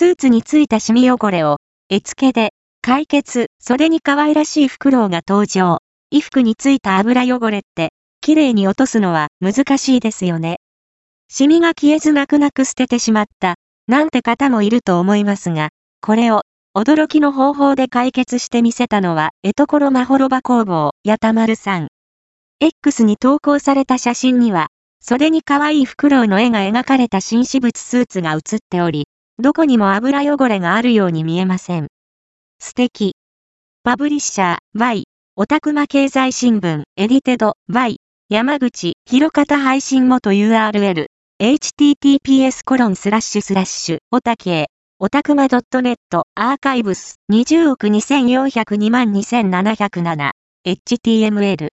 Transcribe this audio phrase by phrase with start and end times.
[0.00, 1.58] スーツについたシミ汚れを、
[1.90, 5.80] 絵付けで、解決、袖に可愛らしいフクロウが登場。
[6.10, 7.90] 衣服についた油汚れって、
[8.22, 10.56] 綺麗に落とすのは難しいですよね。
[11.28, 13.56] シミが消えず泣く泣く捨ててしまった、
[13.88, 15.68] なんて方もいると思いますが、
[16.00, 16.44] これを、
[16.74, 21.88] 驚きの方法で解決してみせたのは、えところまほろば工房、やたまるさん。
[22.58, 24.68] X に投稿された写真には、
[25.02, 29.09] 袖に可愛いフクロウの絵が描かれた紳士物スーツが写っており、
[29.40, 31.88] どこにも油汚れがあるように見えません。
[32.58, 33.14] 素敵。
[33.82, 35.04] パブリッシャー、Y、
[35.36, 37.96] オタクマ経済新聞、エディテド、Y、
[38.28, 41.06] 山口、広方配信元 URL、
[41.40, 44.68] https コロンスラッシュスラッシュ、オタケ。
[45.02, 45.96] オタクマ .net、
[46.34, 50.32] アーカイブス、20億2402万2707、
[50.66, 51.68] html